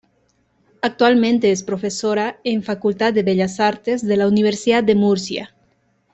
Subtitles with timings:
[0.81, 5.53] Actualmente es profesora en Facultad de Bellas Artes de la Universidad de Murcia.